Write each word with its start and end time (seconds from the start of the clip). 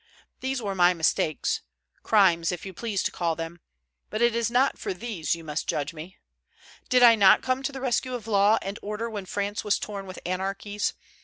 These 0.39 0.63
were 0.63 0.73
my 0.73 0.95
mistakes, 0.95 1.61
crimes, 2.01 2.51
if 2.51 2.65
you 2.65 2.73
please 2.73 3.03
to 3.03 3.11
call 3.11 3.35
them; 3.35 3.59
but 4.09 4.19
it 4.19 4.35
is 4.35 4.49
not 4.49 4.79
for 4.79 4.95
these 4.95 5.35
you 5.35 5.43
must 5.43 5.67
judge 5.67 5.93
me. 5.93 6.17
Did 6.89 7.03
I 7.03 7.13
not 7.13 7.43
come 7.43 7.61
to 7.61 7.71
the 7.71 7.81
rescue 7.81 8.15
of 8.15 8.25
law 8.25 8.57
and 8.63 8.79
order 8.81 9.11
when 9.11 9.27
France 9.27 9.63
was 9.63 9.77
torn 9.77 10.07
with 10.07 10.17
anarchies? 10.25 10.95